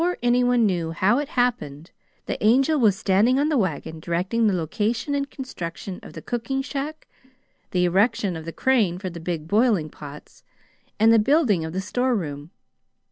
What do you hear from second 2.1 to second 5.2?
the Angel was standing on the wagon, directing the location